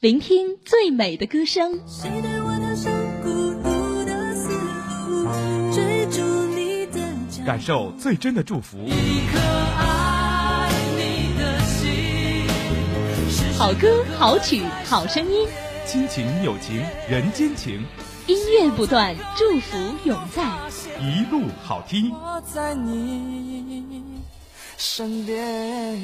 [0.00, 1.80] 聆听最美的歌声。
[7.44, 8.78] 感受最真的祝福。
[13.56, 15.48] 好歌好曲好声音，
[15.84, 16.76] 亲情友情
[17.10, 17.84] 人间情，
[18.28, 20.44] 音乐不断，祝福永在，
[21.00, 22.12] 一路好听。
[22.12, 24.04] 我在你
[24.76, 25.98] 身边。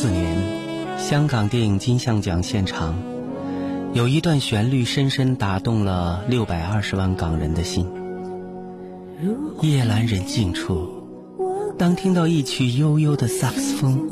[0.00, 0.38] 四年
[0.96, 2.94] 香港电影金像奖现场，
[3.94, 7.84] 有一段旋律深深打动了六百二十万港人的心。
[9.60, 10.88] 夜阑人静处，
[11.76, 14.08] 当听到一曲悠悠的萨克斯风，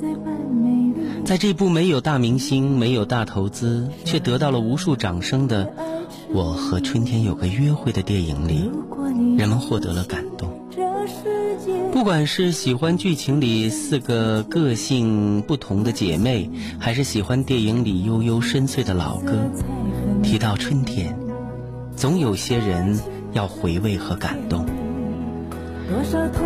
[1.24, 5.66] 在这部没有大明星、没有大投资，却得到了无数掌声的
[6.32, 8.68] 《我和春天有个约会》的电影里，
[9.38, 10.25] 人们获得了感。
[11.96, 19.32] 不管是喜欢剧情里四个个性不同的姐妹，还是喜欢电影里悠悠深邃的老歌，
[20.22, 21.18] 提到春天，
[21.96, 23.00] 总有些人
[23.32, 24.66] 要回味和感动。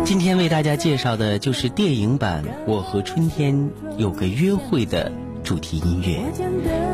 [0.05, 5.11] 今天为大家介绍的就是电影版《我和春天有个约会》的
[5.43, 6.21] 主题音乐，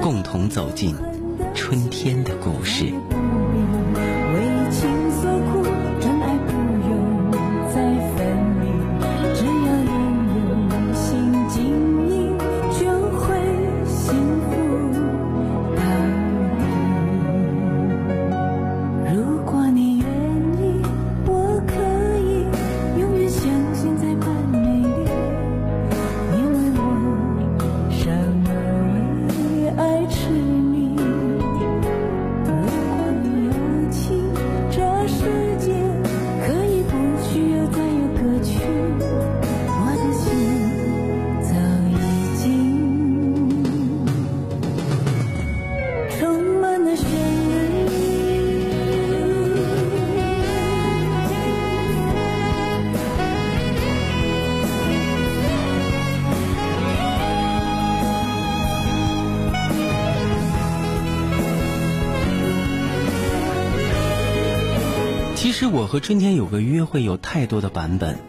[0.02, 0.96] 共同走进
[1.54, 2.92] 春天的故事。
[65.68, 68.20] 我和春天有个约会，有太多的版本。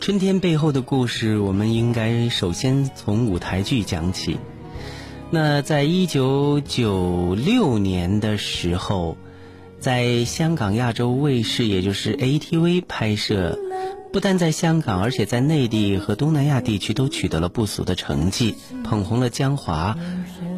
[0.00, 4.38] 春天背后的故事，我们应该首先从舞台剧讲起。
[5.30, 9.16] 那在一九九六年的时候，
[9.80, 13.58] 在香港亚洲卫视，也就是 ATV 拍摄，
[14.12, 19.98] 不但在香港，而且在内地和东南亚地区都取得了不俗的成绩，捧红了江华、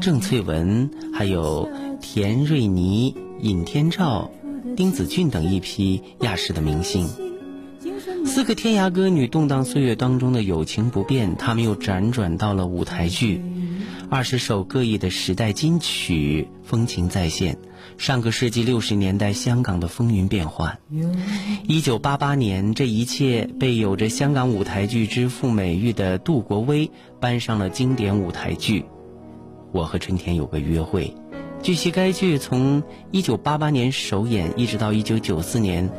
[0.00, 1.68] 郑翠文，还有
[2.00, 4.30] 田瑞妮、尹天照。
[4.76, 7.08] 丁子俊等一批亚视的明星，
[8.26, 13.42] 四个天涯歌女动荡岁月当中的友情不变，他们又辗转到了舞台剧，
[14.10, 17.58] 二十首各异的时代金曲，风情再现。
[17.96, 20.78] 上个世纪六十年代香港的风云变幻，
[21.66, 28.84] 一九八八年，这一切被有着香港舞台剧之父美誉的杜国威搬上了经典舞台剧。
[29.72, 31.14] 我和春天有个约会。
[31.62, 32.82] 据悉，该剧从
[33.12, 35.90] 1988年首演一直到1994年，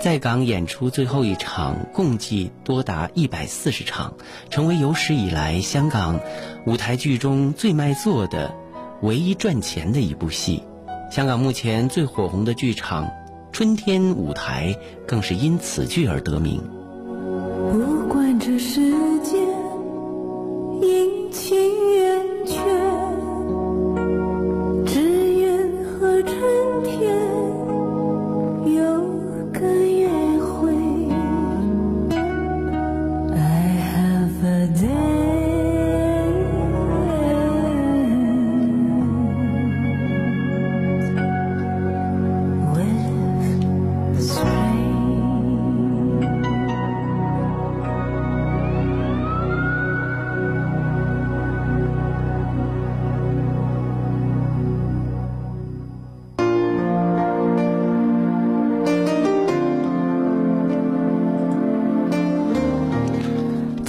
[0.00, 4.14] 在港演出最后一场，共计多达140场，
[4.48, 6.18] 成为有史以来香港
[6.66, 8.54] 舞台剧中最卖座的、
[9.02, 10.62] 唯一赚钱的一部戏。
[11.10, 13.10] 香港目前最火红的剧场——
[13.52, 14.74] 春天舞台，
[15.06, 16.62] 更是因此剧而得名。
[17.70, 18.91] 不管这是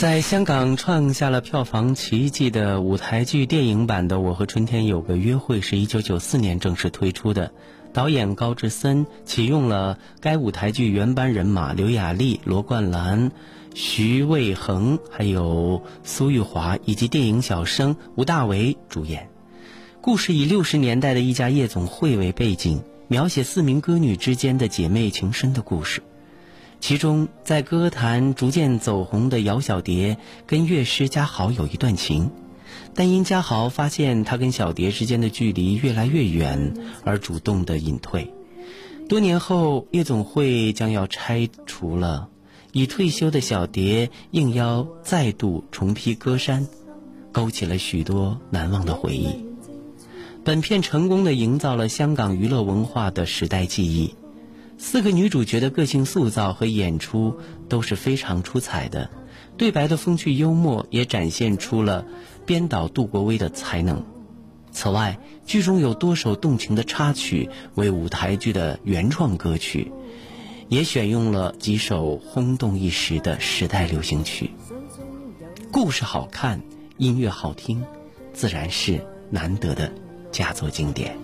[0.04, 7.54] 在香港创下了票房奇迹的舞台剧电影版的《我和春天有个约会》是一九九四年正式推出的。
[7.94, 13.32] 导演高志森启用了该舞台剧原班人马刘雅丽、罗冠兰、
[13.76, 19.30] 徐渭恒，还有苏玉华以及电影小生吴大维主演。
[20.02, 26.04] 故事以六十年代的一家夜总会为背景，描写四名歌女之间的姐妹情深的故事。
[26.86, 32.30] 其中，在歌坛逐渐走红的姚小蝶跟乐师嘉豪有一段情，
[32.94, 36.74] 但因嘉豪发现他跟小蝶之间的距离越来越远，
[37.06, 38.34] 而主动的隐退。
[39.08, 42.28] 多年后，夜总会将要拆除了，
[42.74, 46.68] 已退休的小蝶应邀再度重披歌衫，
[47.32, 49.30] 勾起了许多难忘的回忆。
[50.44, 54.14] 本片成功的营造了香港娱乐文化的时代记忆。
[54.86, 57.40] 四个女主角的个性塑造和演出
[57.70, 59.10] 都是非常出彩的，
[59.56, 62.06] 对白的风趣幽默也展现出了
[62.46, 64.06] 编导杜国威的才能。
[64.74, 69.90] 此外，剧中有多首动情的插曲为舞台剧的原创歌曲，
[70.68, 74.52] 也选用了几首轰动一时的时代流行曲。
[75.72, 76.62] 故事好看，
[76.98, 77.82] 音乐好听，
[78.34, 79.90] 自然是难得的
[80.30, 81.18] 佳作经典。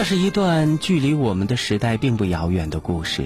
[0.00, 3.24] 那是一段距离我们的时代并不遥远的故事，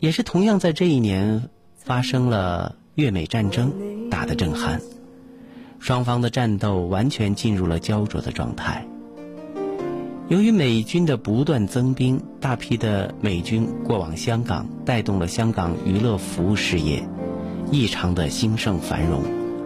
[0.00, 3.72] 也是同样在这一年发生了越美战争，
[4.10, 4.80] 打得震撼，
[5.78, 8.88] 双方的战斗完全进入了焦灼的状态。
[10.26, 17.08] 由于美军的不断增兵，大批的美军过往香港，带动了香港娱乐服务事业
[17.70, 19.22] 异常的兴盛繁荣，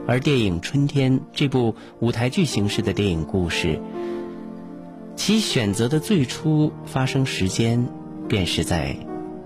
[0.06, 3.80] 而电影《春天》这部舞台剧形式的电影故事。
[5.14, 7.86] 其选择的最初发生时间，
[8.28, 8.96] 便是在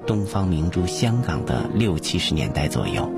[0.06, 3.10] 东方明珠香港的六七十年代左右。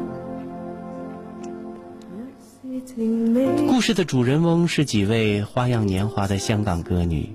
[3.69, 7.29] 故事的主人翁是几位花样年华的香港歌女，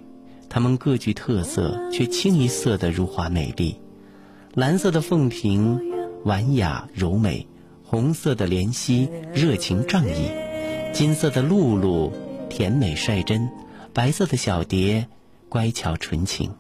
[0.49, 3.79] 她们各具特色，却清一色的如花美丽。
[4.55, 5.79] 蓝色的凤萍，
[6.25, 7.47] 婉雅柔美；
[7.83, 10.31] 红色的莲溪，热情仗义；
[10.91, 12.11] 金色的露露，
[12.49, 13.49] 甜美率真。
[13.93, 15.07] 白色的小蝶，
[15.49, 16.51] 乖巧纯情。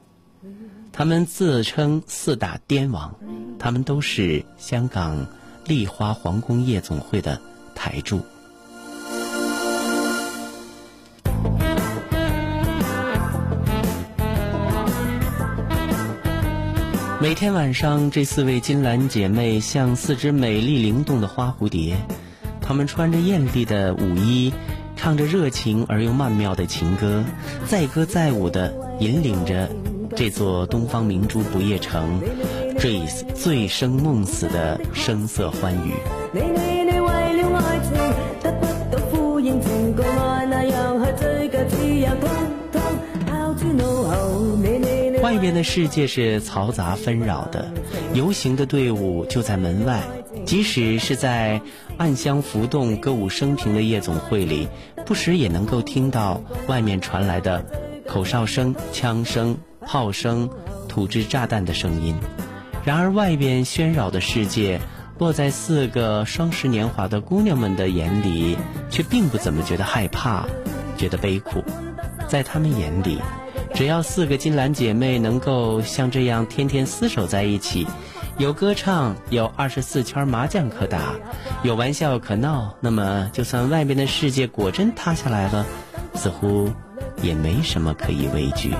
[0.91, 3.15] 他们自称四大癫王，
[3.57, 5.25] 他们都是香港
[5.65, 7.41] 丽花皇宫夜总会的
[7.73, 8.21] 台柱。
[17.19, 21.97] 每天晚上，这四位金兰姐妹像四只美丽灵动的花蝴蝶，
[22.61, 24.53] 她们穿着艳丽的舞衣。
[25.03, 27.25] 唱着热情而又曼妙的情歌，
[27.67, 29.69] 载歌载舞的引领着
[30.15, 32.21] 这座东方明珠不夜城，
[32.79, 33.01] 醉
[33.35, 35.91] 醉生梦死的声色欢愉。
[45.21, 47.69] 外面的世界是嘈杂纷扰的，
[48.13, 50.01] 游行的队伍就在门外。
[50.45, 51.61] 即使是在
[51.97, 54.67] 暗香浮动、歌舞升平的夜总会里，
[55.05, 57.65] 不时也能够听到外面传来的
[58.07, 60.49] 口哨声、枪声、炮声、
[60.87, 62.15] 土制炸弹的声音。
[62.85, 64.79] 然而，外边喧扰的世界，
[65.17, 68.57] 落在四个双十年华的姑娘们的眼里，
[68.89, 70.45] 却并不怎么觉得害怕，
[70.97, 71.63] 觉得悲苦。
[72.27, 73.19] 在她们眼里，
[73.73, 77.87] 只要四个金兰姐妹能够像这样天天厮守在一起。
[78.37, 81.13] 有歌唱，有二十四圈麻将可打，
[81.61, 85.65] 有玩笑可闹，那么就算外面的世界果真塌下来了，
[86.15, 86.71] 似乎
[87.21, 88.73] 也没什么可以畏惧。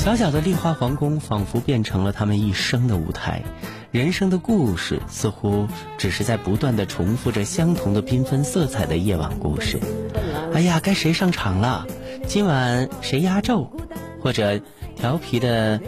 [0.00, 3.42] 小小的丽花皇宫仿佛变成了他们一生的舞台。
[3.90, 9.78] 人生的故事似乎只是在不断的重复着相同的缤纷色彩的夜晚故事，
[10.54, 11.86] 哎呀，该谁上场了？
[12.26, 13.70] 今晚谁压轴？
[14.22, 14.58] 或者
[14.96, 15.78] 调皮的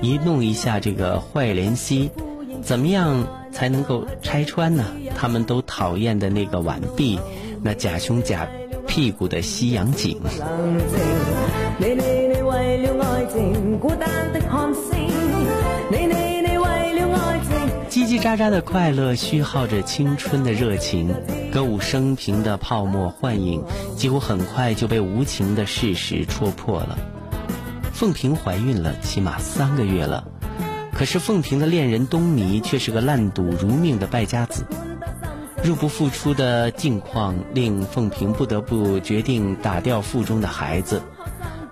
[0.00, 2.12] 一弄一下这个坏莲溪，
[2.62, 4.84] 怎么样才能够拆穿呢？
[5.16, 7.18] 他们都讨厌的那个碗壁，
[7.60, 8.46] 那假胸假
[8.86, 10.20] 屁股的西洋景。
[12.68, 14.90] 为了爱情孤单的看戏
[17.88, 21.14] 叽叽喳喳的快乐虚耗着青春的热情，
[21.50, 23.64] 歌舞升平的泡沫幻影，
[23.96, 26.98] 几乎很快就被无情的事实戳破了。
[27.90, 30.24] 凤萍怀孕了，起码三个月了，
[30.92, 34.66] 可是凤萍的恋人东尼却是个烂赌如命的败家子。
[35.64, 41.00] 入不敷出的境况令凤萍不得不决定打掉腹中的孩子。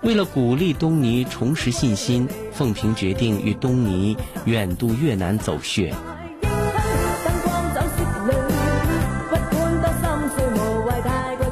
[0.07, 5.93] 为了鼓励东尼重拾信心，凤萍决定与东尼远渡越南走穴。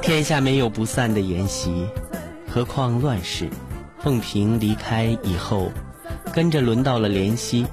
[0.00, 1.88] 天下没有不散的筵席，
[2.48, 3.50] 何况乱世。
[3.98, 5.72] 凤萍离开以后，
[6.32, 7.66] 跟着轮到了怜惜。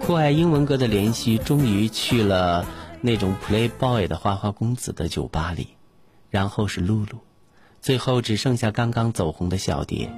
[0.00, 2.64] 酷爱英文歌的怜惜，终于去了
[3.02, 5.76] 那种 Playboy 的花花公子的酒吧里，
[6.30, 7.18] 然后是露露，
[7.84, 10.08] 最后只剩下刚刚走红的小蝶。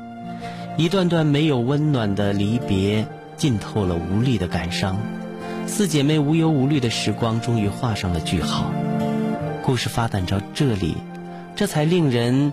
[0.77, 4.97] 一段段没有温暖的离别，浸透了无力的感伤。
[5.67, 8.71] 四姐妹无忧无虑的时光，终于画上了句号。
[9.65, 10.97] 故事发展到这里，
[11.57, 12.53] 这才令人。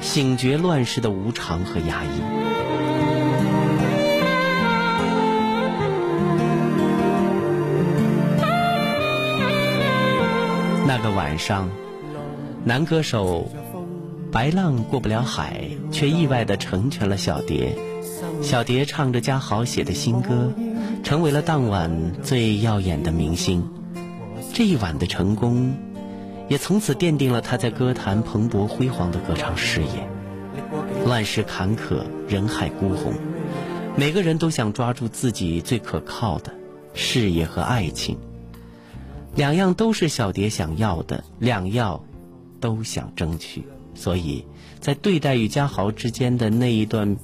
[0.00, 2.20] 醒觉乱世的无常和压抑。
[10.86, 11.68] 那个晚上，
[12.62, 13.48] 男歌手
[14.36, 17.74] 白浪过不了海，却意外的成全了小蝶。
[18.42, 20.52] 小蝶唱着嘉豪写的新歌，
[21.02, 23.66] 成为了当晚最耀眼的明星。
[24.52, 25.74] 这一晚的成功。
[26.48, 30.06] 也从此奠定了他在歌坛蓬勃辉煌的歌唱事业。
[31.06, 33.14] 乱世坎坷，人海孤鸿，
[33.96, 36.52] 每个人都想抓住自己最可靠的
[36.92, 38.18] 事业和爱情，
[39.34, 42.04] 两样都是小蝶想要的，两样
[42.60, 43.64] 都想争取。
[43.96, 44.44] 所以
[44.78, 47.16] 在对待与嘉豪之间的那一段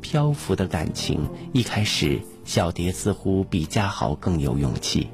[0.00, 1.20] 漂浮的感情，
[1.52, 5.08] 一开始小蝶似乎比嘉豪更有勇气。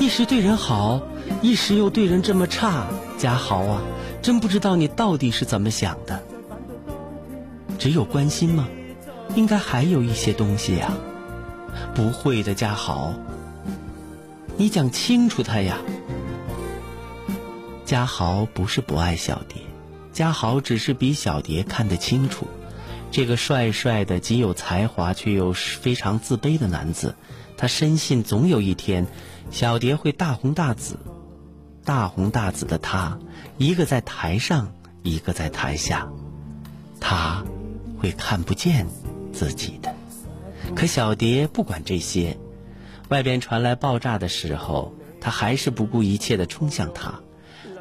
[0.00, 1.00] 一时对人好，
[1.40, 3.82] 一时又对人这么差，嘉豪啊，
[4.20, 6.20] 真不知道你到底是怎么想的。
[7.78, 8.68] 只有关心吗？
[9.36, 10.92] 应该还有一些东西呀。
[11.94, 13.14] 不会的，嘉豪。
[14.56, 15.78] 你讲清楚他呀！
[17.84, 19.62] 嘉豪不是不爱小蝶，
[20.12, 22.48] 嘉豪只是比小蝶看得清楚。
[23.12, 27.14] 这个帅帅的、极有才华却又非常自卑的男子，
[27.56, 29.06] 他深信总有一天，
[29.52, 30.98] 小蝶会大红大紫。
[31.88, 33.18] 大红大紫的他，
[33.56, 36.06] 一个在台上，一个在台下，
[37.00, 37.42] 他
[37.98, 38.86] 会看不见
[39.32, 39.94] 自己的。
[40.76, 42.36] 可小蝶不管这些。
[43.08, 47.20] 外边传来爆炸的时候，他还是不顾一切的冲向他，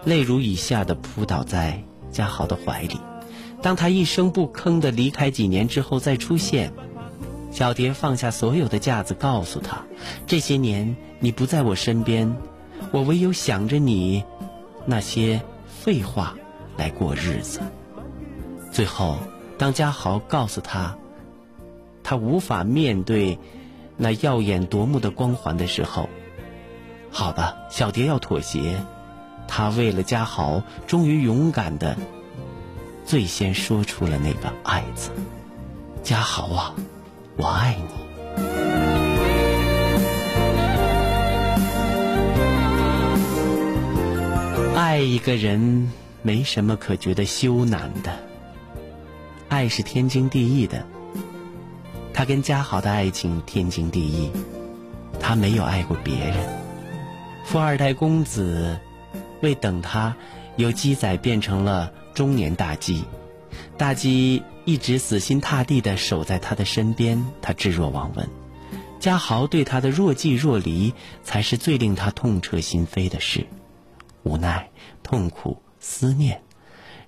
[0.05, 3.01] 泪如雨下的扑倒在嘉豪的怀里。
[3.61, 6.71] 当他一声不吭的离开几年之后再出现，
[7.51, 9.83] 小蝶放下所有的架子，告诉他：
[10.25, 12.33] 这些年你不在我身边，
[12.91, 14.23] 我唯有想着你
[14.85, 16.35] 那些废话
[16.77, 17.61] 来过日子。
[18.71, 19.17] 最后，
[19.57, 20.97] 当嘉豪告诉他，
[22.03, 23.39] 他无法面对。
[23.99, 26.07] 那耀眼夺目的光环的时候，
[27.09, 28.79] 好吧，小蝶要妥协。
[29.47, 31.97] 她为了嘉豪，终于勇敢的
[33.05, 35.09] 最先说出了那个“爱”字。
[36.03, 36.75] 嘉豪啊，
[37.37, 38.06] 我爱你。
[44.97, 45.91] 爱一个人
[46.23, 48.17] 没什么可觉得羞难的，
[49.47, 50.83] 爱是天经地义的。
[52.11, 54.31] 他跟嘉豪的爱情天经地义，
[55.19, 56.35] 他没有爱过别人。
[57.45, 58.79] 富二代公子
[59.41, 60.15] 为等他，
[60.55, 63.03] 由鸡仔变成了中年大鸡。
[63.77, 68.27] 大鸡一直死心塌地的守在他的身边，他置若罔闻。
[68.99, 70.91] 嘉豪对他的若即若离，
[71.23, 73.45] 才是最令他痛彻心扉的事。
[74.27, 74.69] 无奈、
[75.03, 76.41] 痛苦、思念，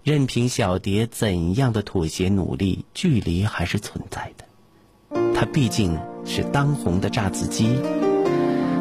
[0.03, 4.45] 任凭小蝶怎样的妥协努力，距离还是存在的。
[5.35, 7.79] 他毕竟是当红的炸子鸡，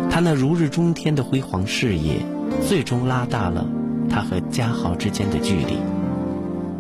[0.09, 2.21] 他那如日中天的辉煌事业
[2.67, 3.67] 最终拉大了
[4.09, 5.79] 他和嘉豪之间的距离。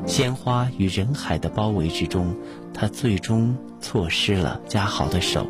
[0.06, 2.34] 鲜花与人海的包围之中，
[2.72, 5.46] 他最终错失了嘉豪的手。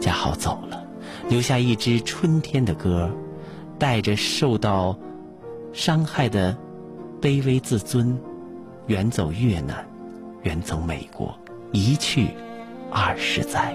[0.00, 0.84] 嘉豪走了，
[1.28, 3.10] 留下一支春天的歌，
[3.80, 4.96] 带着受到
[5.72, 6.54] 伤害的
[7.18, 8.16] 卑微自尊，
[8.88, 9.82] 远走越南，
[10.42, 11.34] 远走美国，
[11.72, 12.28] 一去
[12.90, 13.74] 二十载。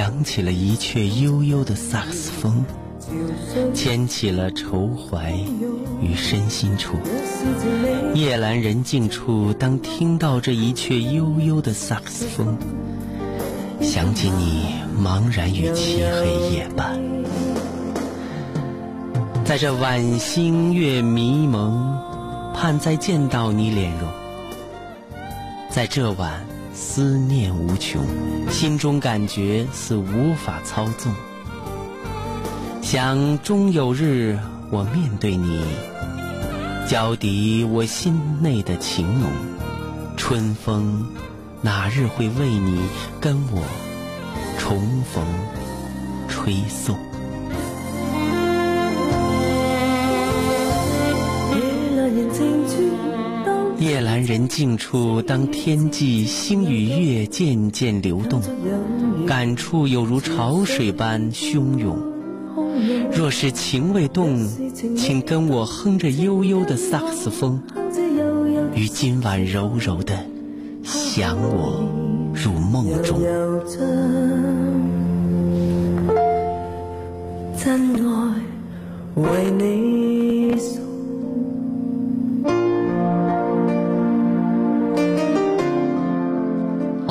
[0.00, 2.64] 响起了一阙悠悠的萨克斯风。
[3.74, 5.30] 牵起了愁怀
[6.00, 6.96] 于身心处，
[8.14, 12.56] 夜阑人静处，当听到这一阙悠悠的萨克斯风，
[13.82, 16.98] 想起你茫然于漆黑夜半，
[19.44, 21.94] 在这晚星月迷蒙，
[22.54, 24.08] 盼再见到你脸容，
[25.68, 28.02] 在这晚思念无穷，
[28.50, 31.12] 心中感觉似无法操纵。
[32.82, 34.38] 想终有日，
[34.70, 35.62] 我面对你，
[36.88, 39.30] 交抵我心内的情浓。
[40.16, 41.06] 春风
[41.60, 42.80] 哪日会为你
[43.20, 43.62] 跟我
[44.58, 45.24] 重逢，
[46.28, 46.96] 吹送？
[54.30, 58.40] 人静处，当天际星与月渐渐流动，
[59.26, 61.98] 感触有如潮水般汹涌。
[63.10, 64.46] 若是情未动，
[64.96, 67.60] 请跟我哼着悠悠的萨克斯风，
[68.72, 70.16] 于今晚柔柔的
[70.84, 71.82] 想我
[72.32, 73.18] 入梦中。
[77.58, 78.34] 真爱
[79.16, 80.09] 为你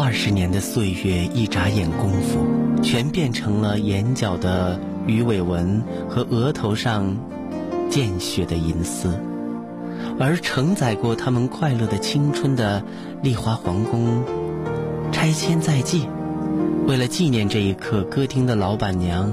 [0.10, 2.43] 二十年的岁月，一眨眼功夫，
[2.82, 4.80] 全变成了眼角的。
[5.06, 7.15] 鱼尾纹和额头上
[7.91, 9.19] 见血的银丝，
[10.19, 12.84] 而承载过他们快乐的青春的
[13.22, 14.24] 丽华皇宫
[15.12, 16.08] 拆迁在即。
[16.88, 19.32] 为了纪念这一刻，歌厅的老板娘，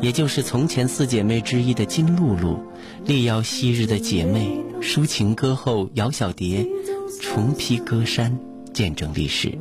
[0.00, 2.60] 也就是从前四姐妹之一的金露露，
[3.04, 6.64] 力邀昔日的姐妹抒情歌后姚小蝶，
[7.20, 8.38] 重披歌衫，
[8.72, 9.58] 见证历史。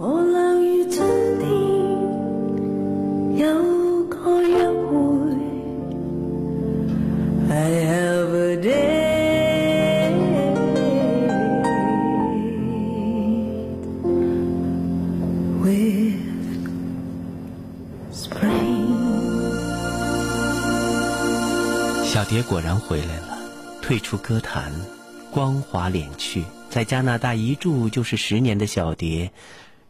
[22.38, 23.39] 蝶果然回来了，
[23.82, 24.71] 退出歌坛，
[25.32, 29.32] 光华敛去，在加拿大一住就是十年的小蝶，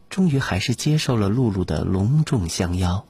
[0.08, 3.04] 终于还是接受了露露的隆重相邀，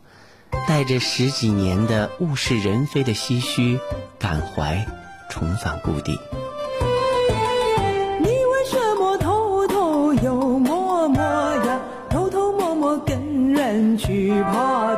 [0.66, 3.78] 带着十几年的物是人非的唏嘘
[4.18, 4.84] 感怀，
[5.30, 6.18] 重返故地。
[8.18, 11.22] 你为什么偷偷又摸摸
[11.64, 11.80] 呀？
[12.10, 14.96] 偷偷摸摸跟人去爬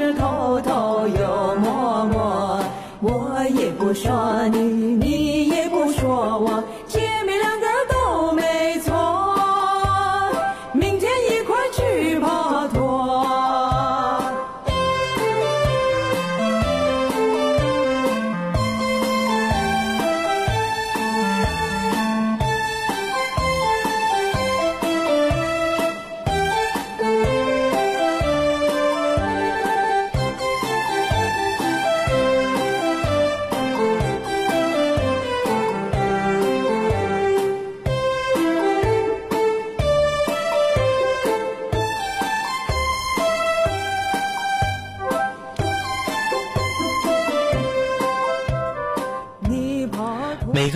[0.00, 2.58] 是偷偷又摸摸？
[3.02, 6.64] 我也不说你，你也不说我，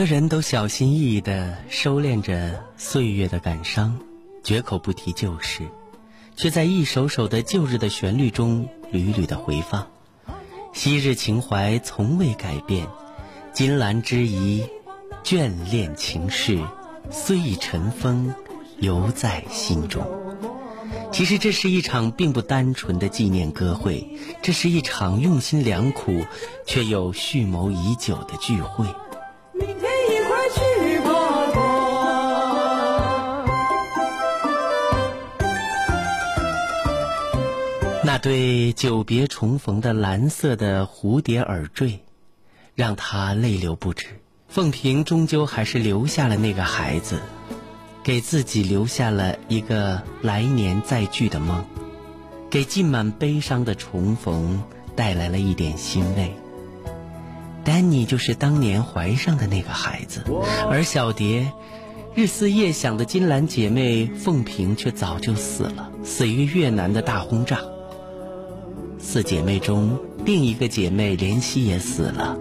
[0.05, 3.99] 人都小心翼翼地收敛着岁月的感伤，
[4.43, 5.63] 绝口不提旧事，
[6.37, 9.87] 却在一首首的旧日的旋律中屡屡的回放。
[10.73, 12.87] 昔日情怀从未改变，
[13.53, 14.65] 金兰之谊，
[15.23, 16.59] 眷恋情事，
[17.11, 18.35] 虽已尘封，
[18.81, 20.05] 犹在心中。
[21.13, 26.25] 其实这是一场并不单纯的纪念歌会，这是一场用心良苦
[26.67, 28.87] 却又蓄谋已久的聚会。
[38.15, 42.05] 那对久别重逢的蓝色的蝴蝶耳坠，
[42.77, 44.07] 让他泪流不止。
[44.47, 47.19] 凤萍终究还是留下了那个孩子，
[48.05, 51.65] 给自己留下了一个来年再聚的梦，
[52.51, 54.63] 给浸满悲伤的重逢
[54.95, 56.33] 带来了一点欣慰。
[57.65, 60.23] 丹尼就是当年怀上的那个孩子，
[60.71, 61.51] 而小蝶，
[62.15, 67.59] 日思夜想的金兰姐妹凤萍却早就死了，死于越南的大轰炸。
[69.05, 72.39] 四姐妹中，另一个姐妹莲希也死了。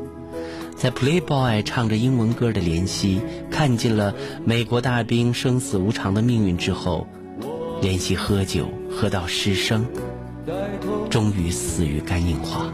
[0.77, 3.19] 在 Playboy 唱着英文歌的莲希，
[3.51, 7.05] 看见了美国大兵生死无常的命运之后，
[7.81, 9.85] 莲希喝酒喝到失声，
[11.09, 12.73] 终于死于肝硬化。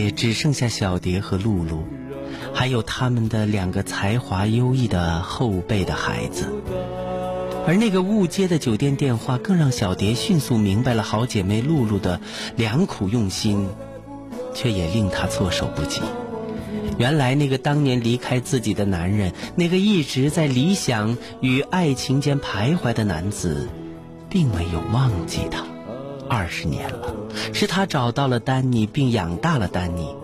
[0.00, 1.84] 界只剩下小蝶和露露，
[2.54, 6.48] 还有他们的两个才华优异的后辈的孩子。
[7.66, 12.18] 而那个误接的酒店电话，更让小蝶迅速明白了好姐妹露露的
[12.56, 13.68] 良苦用心，
[14.54, 16.00] 却也令她措手不及。
[16.96, 23.68] 原来那个当年离开自己的男人，那个一直在理想与爱情间徘徊的男子，
[24.30, 25.69] 并没有忘记她。
[26.30, 27.12] 二十年了，
[27.52, 30.14] 是他找到了丹尼，并养大了丹尼。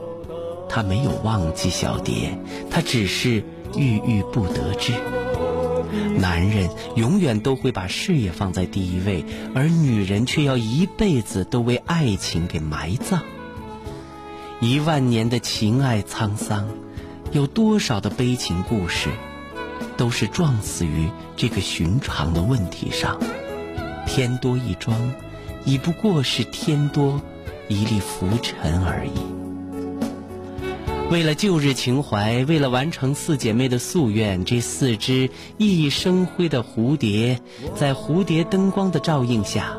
[0.69, 2.39] 他没有忘记小蝶，
[2.71, 3.43] 他只是
[3.77, 4.93] 郁郁不得志。
[6.19, 13.23] 男人永远都会把事业放在第一位，而女人却要一辈子都为爱情给埋葬。
[14.61, 16.69] 一万年的情爱沧桑，
[17.33, 19.11] 有多少的悲情故事，
[19.97, 23.19] 都是撞死于这个寻常的问题上。
[24.07, 25.13] 天多一桩，
[25.67, 27.21] 已不过是天多
[27.69, 29.11] 一粒浮尘而已。
[31.11, 37.41] 为了旧日情怀，为了完成四姐妹的夙愿，这四只熠熠生辉的蝴蝶，
[37.75, 39.77] 在蝴蝶灯光的照映下，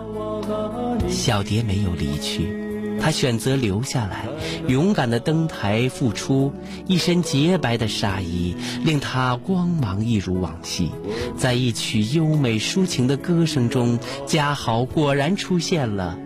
[1.10, 2.67] 小蝶没有离去，
[3.00, 4.26] 他选择留下来，
[4.68, 6.54] 勇敢的登台复出，
[6.86, 10.92] 一身洁白的纱衣，令他光芒一如往昔。
[11.38, 16.18] 在一曲优美抒情的歌声中，嘉豪果然出现了。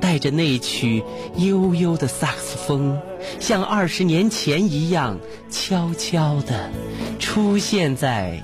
[0.00, 1.02] 带着那曲
[1.36, 2.98] 悠悠的萨克斯风，
[3.38, 5.18] 像二十年前一样，
[5.50, 6.70] 悄悄地
[7.18, 8.42] 出现在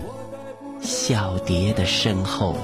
[0.80, 2.56] 小蝶的身后。